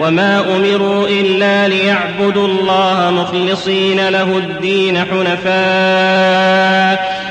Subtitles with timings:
[0.00, 6.74] وما أمروا إلا ليعبدوا الله مخلصين له الدين حنفاء